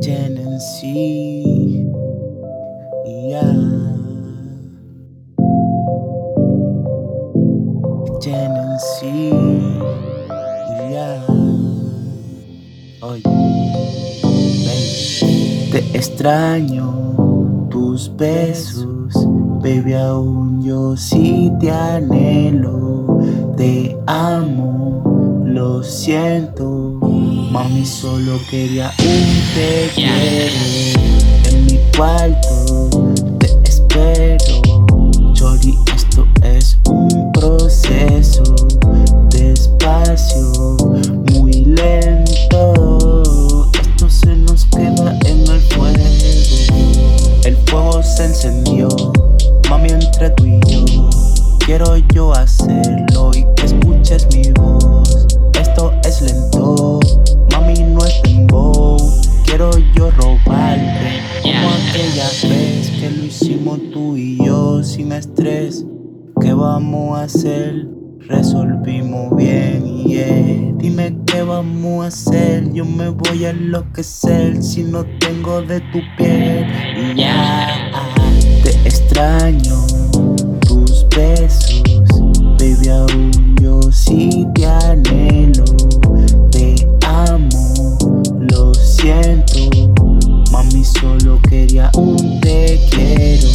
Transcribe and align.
Genesee. 0.00 1.90
Yeah. 3.06 3.52
Genesee. 8.20 9.32
Yeah. 10.90 11.24
Oye, 13.02 13.22
baby. 14.64 15.70
Te 15.72 15.78
extraño 15.96 17.66
tus 17.70 18.14
besos, 18.16 19.14
baby. 19.62 19.94
Aún 19.94 20.62
yo 20.62 20.96
sí 20.96 21.52
te 21.60 21.70
anhelo. 21.70 23.18
Te 23.56 23.96
amo, 24.06 25.15
lo 25.56 25.82
siento. 25.82 26.98
Mami, 27.50 27.86
solo 27.86 28.38
quería 28.50 28.92
un 28.98 29.42
te. 29.54 29.90
En 31.48 31.64
mi 31.64 31.80
cuarto 31.96 32.90
te 33.38 33.46
espero. 33.64 34.36
Chori, 35.32 35.74
esto 35.94 36.28
es 36.42 36.78
un 36.90 37.32
proceso. 37.32 38.42
Despacio, 39.30 40.76
muy 41.32 41.64
lento. 41.64 43.22
Esto 43.80 44.10
se 44.10 44.36
nos 44.36 44.66
queda 44.66 45.18
en 45.24 45.40
el 45.48 45.60
fuego. 45.70 46.04
El 47.44 47.56
fuego 47.64 48.02
se 48.02 48.26
encendió, 48.26 48.88
mami, 49.70 49.88
entre 49.88 50.28
tú 50.30 50.44
y 50.44 50.60
yo. 50.68 50.84
Quiero 51.64 51.96
yo 51.96 52.34
hacerlo 52.34 53.30
y 53.34 53.46
que 53.56 53.66
robarte 60.16 61.20
como 61.42 61.68
aquella 61.68 62.28
vez 62.48 62.90
que 62.90 63.10
lo 63.10 63.24
hicimos 63.24 63.78
tú 63.92 64.16
y 64.16 64.38
yo 64.44 64.82
sin 64.82 65.12
estrés. 65.12 65.84
¿Qué 66.40 66.52
vamos 66.52 67.18
a 67.18 67.24
hacer? 67.24 67.88
Resolvimos 68.28 69.36
bien, 69.36 70.04
yeah. 70.04 70.72
Dime 70.78 71.16
qué 71.26 71.42
vamos 71.42 72.04
a 72.04 72.08
hacer. 72.08 72.72
Yo 72.72 72.84
me 72.84 73.08
voy 73.08 73.44
a 73.44 73.50
enloquecer 73.50 74.62
si 74.62 74.82
no 74.82 75.04
tengo 75.20 75.62
de 75.62 75.80
tu 75.92 76.00
piel. 76.18 76.66
Ya, 77.16 77.68
te 78.64 78.70
extraño 78.84 79.86
tus 80.66 81.06
besos, 81.10 81.82
baby. 82.58 82.88
Aún 82.88 83.56
yo 83.60 83.80
sí 83.92 84.46
te 84.54 84.66
anhelo. 84.66 85.64
Te 86.50 86.74
amo, 87.06 87.98
lo 88.40 88.74
siento. 88.74 89.55
Quería 91.48 91.90
un 91.96 92.40
te 92.40 92.80
quiero. 92.90 93.48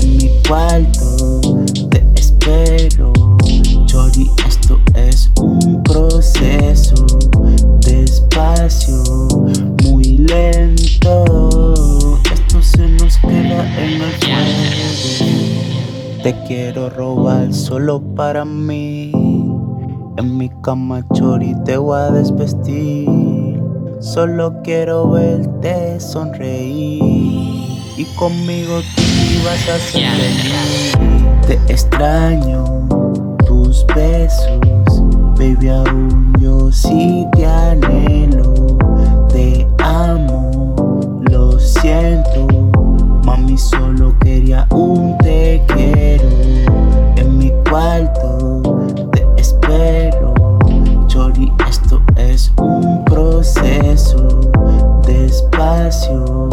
En 0.00 0.16
mi 0.16 0.30
cuarto 0.46 1.40
te 1.90 2.06
espero. 2.14 3.12
Chori, 3.86 4.30
esto 4.46 4.78
es 4.94 5.28
un 5.40 5.82
proceso. 5.82 6.94
Despacio, 7.80 9.02
muy 9.82 10.18
lento. 10.18 11.24
Esto 12.32 12.62
se 12.62 12.86
nos 12.88 13.18
queda 13.18 13.66
en 13.82 14.00
el 14.00 14.12
fuego. 14.20 15.42
Te 16.22 16.36
quiero 16.46 16.88
robar 16.88 17.52
solo 17.52 18.00
para 18.14 18.44
mí. 18.44 19.10
En 20.18 20.36
mi 20.36 20.48
cama, 20.62 21.04
Chori, 21.14 21.56
te 21.64 21.76
voy 21.76 21.98
a 21.98 22.10
desvestir. 22.10 23.31
Solo 24.02 24.52
quiero 24.64 25.12
verte 25.12 26.00
sonreír. 26.00 27.00
Y 27.96 28.04
conmigo 28.16 28.80
tú 28.96 29.02
vas 29.44 29.68
a 29.68 29.78
feliz. 29.78 30.92
Te 31.46 31.54
extraño 31.72 32.64
tus 33.46 33.86
besos, 33.94 34.58
baby. 35.38 35.68
Aún 35.68 36.34
yo 36.40 36.72
sí 36.72 37.28
te 37.32 37.46
anhelo. 37.46 38.76
Te 39.28 39.68
amo, 39.78 41.20
lo 41.30 41.60
siento. 41.60 42.48
Mami, 43.24 43.56
solo 43.56 44.18
quería 44.18 44.66
un 44.70 45.16
te 45.18 45.62
quiero. 45.68 46.28
En 47.16 47.38
mi 47.38 47.52
cuarto 47.70 48.81
silêncio. 55.92 56.51